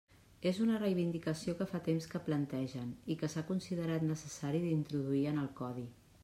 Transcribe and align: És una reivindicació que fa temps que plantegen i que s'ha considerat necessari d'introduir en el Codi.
És 0.51 0.59
una 0.65 0.77
reivindicació 0.83 1.53
que 1.59 1.67
fa 1.73 1.81
temps 1.87 2.07
que 2.13 2.21
plantegen 2.29 2.89
i 3.13 3.19
que 3.21 3.29
s'ha 3.35 3.45
considerat 3.51 4.07
necessari 4.13 4.63
d'introduir 4.65 5.23
en 5.35 5.39
el 5.45 5.55
Codi. 5.63 5.87